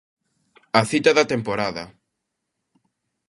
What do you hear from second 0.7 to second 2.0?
A cita da temporada.